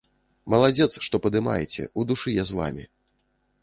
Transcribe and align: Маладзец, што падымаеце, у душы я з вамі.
Маладзец, 0.53 0.87
што 1.09 1.15
падымаеце, 1.27 1.81
у 1.99 2.09
душы 2.13 2.29
я 2.41 2.51
з 2.53 2.63
вамі. 2.63 2.93